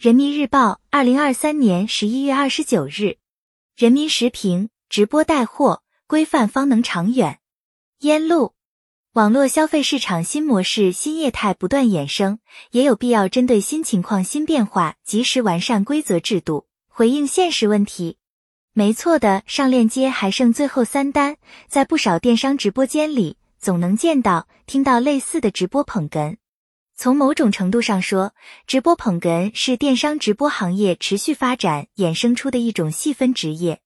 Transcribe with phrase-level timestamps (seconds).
[0.00, 3.18] 人民日报，二零二三年十一月二十九日。
[3.76, 7.40] 人民时评：直播带货规范方能长远。
[7.98, 8.54] 烟路，
[9.12, 12.38] 网络消费市场新模式、新业态不断衍生，
[12.70, 18.16] 也有必要针对新情况、新变化，及时完善规则制度，回应现实问题。
[18.72, 21.36] 没错的，上链接还剩最后三单，
[21.68, 26.38] 在不少电商直播间里，总能见到、听到类似的直播捧哏。
[27.02, 28.34] 从某种程度上说，
[28.66, 33.80] 直播捧哏是电商直播行业持续发展衍生出的一种细分职业。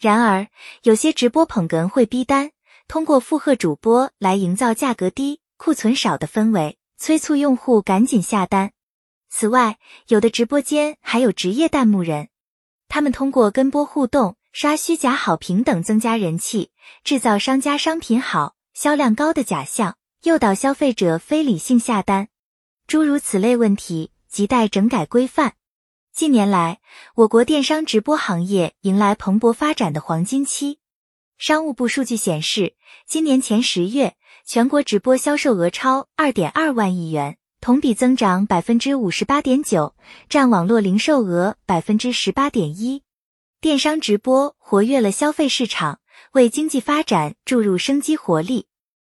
[0.00, 0.48] 然而，
[0.82, 2.50] 有些直播捧哏会逼单，
[2.88, 8.72] 通过附和主播来营造价格低、库存少的氛围，催促用户赶紧下单。
[9.30, 9.78] 此外，
[10.08, 12.26] 有的直播间还有职业弹幕人，
[12.88, 16.72] 他们通过跟播互动、刷虚假好评等增加人气，
[17.04, 22.26] 制造商家商品好、销量高的假象，诱导消费者非理性下单。
[22.88, 25.56] 诸如此类问题亟待整改规范。
[26.10, 26.80] 近年来，
[27.16, 30.78] 我国电商直播行业迎来蓬勃发展的黄金期。
[31.36, 39.94] 商务部数据显示，今年前十月，全国直播销售额超二点二万亿元，同比增长百分之五十八点九，
[40.30, 43.02] 占网络零售额百分之十八点一。
[43.60, 46.00] 电商直播活跃了消费市场，
[46.32, 48.66] 为经济发展注入生机活力。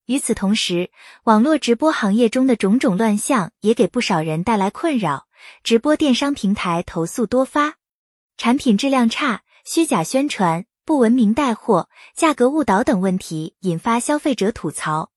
[0.08, 0.90] 与此同时，
[1.24, 5.26] 网络直播行业中的种种乱象也给不少人带来困扰。
[5.62, 7.74] 直播电商平台投诉多发，
[8.38, 15.10] 产品质量差、虚假宣传、不文明带货、价格误导等问题引发消费者吐槽。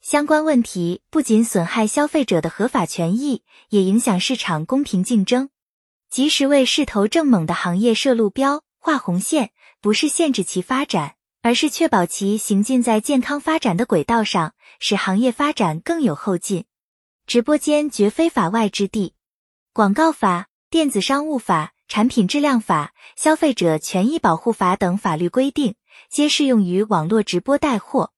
[0.00, 5.50] 相关问题不仅损害消费者的合法权益，也影响市场公平竞争。
[6.08, 9.50] 及时为势头正猛的行业设路标、画红线，
[9.82, 11.16] 不是限制其发展。
[11.42, 16.64] 而是确保其行进在健康发展的轨道上，使行业发展更有后劲。
[17.26, 19.14] 直播间绝非法外之地。
[19.72, 25.76] 广告法、电子商务法、产品质量法、消费者权益保护法等法律规定，
[26.10, 28.12] 皆适用于网络直播带货。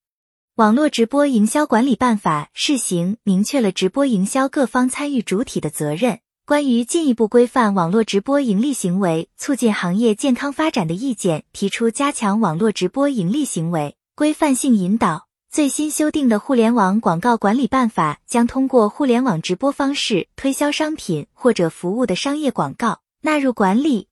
[0.56, 6.20] 网络直播营销管理办法试行明确了直播营销各方参与主体的责任。
[6.52, 15.28] 关于进一步规范网络直播盈利行为、促进行业健康发展的意见，提出加强网络直播盈利行为规范性引导。
[15.50, 24.08] 最新修订的《互联网广告管理办法》将通过互联网直播方式推销商品或者服务的商业广告纳入管理。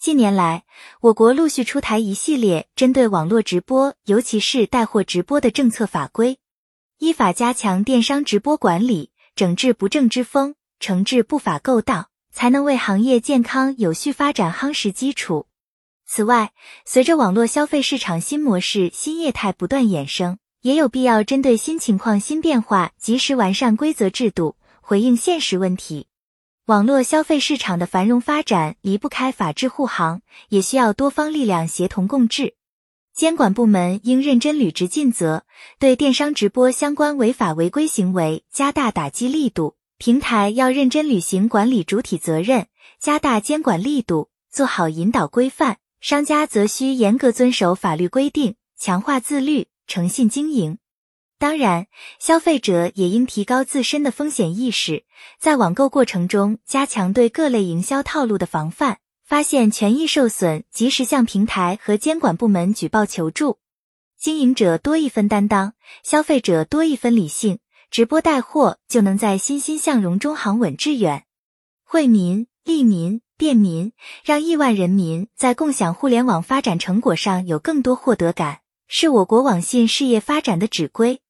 [0.00, 0.64] 近年来，
[1.00, 6.38] 我国陆续出台一系列针对网络直播，尤其是带货直播的政策法规，
[6.98, 10.56] 依法加强电商直播管理，整治不正之风。
[10.80, 15.46] 惩治不法勾当，才能为行业健康有序发展夯实基础。
[16.06, 16.52] 此外，
[16.84, 26.06] 随着网络消费市场新模式、新业态不断衍生，也有必要针对新情况、新变化，及时完善规则制度，回应现实问题。
[26.66, 32.54] 网络消费市场的繁荣发展离不开法治护航，也需要多方力量协同共治。
[33.14, 35.44] 监管部门应认真履职尽责，
[35.78, 39.74] 对电商直播相关违法违规行为加大打击力度。
[39.98, 42.66] 平台要认真履行管理主体责任，
[43.00, 50.78] 加大监管力度，做好引导规范；商家则需严格遵守法律规定，强化自律，诚信经营。
[51.38, 51.86] 当然，
[52.18, 55.04] 消费者也应提高自身的风险意识，
[55.40, 63.58] 在网购过程中加强对各类营销套路的防范，发现权益受损，及时向平台和监管部门举报求助。
[64.18, 67.58] 经营者多一分担当，消费者多一分理性。
[67.90, 71.24] 直播带货就能在欣欣向荣中行稳致远，
[71.84, 73.92] 惠民、利民、便民，
[74.24, 81.20] 让亿万人民在共享互联网发展成果上有更多获得感，是我国网信事业发展的指归。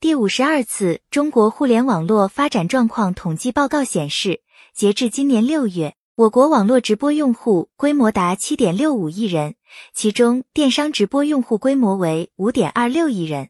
[0.00, 4.40] 第五十二次中国互联网络发展状况统计报告显示，
[4.74, 9.56] 截至今年六月，我国网络直播用户规模达七点六五亿人，
[9.92, 13.48] 其中电商直播用户规模为五点二六亿人。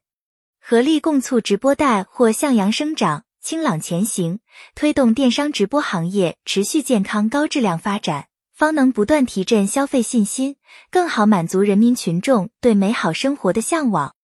[0.69, 4.41] 合力共促直播带货向阳生长、清朗前行，
[4.75, 10.57] 推动电商直播行业持续健康高质量发展，方能不断提振消费信心，
[10.91, 14.15] 更好满足人民群众对美好生活的向往。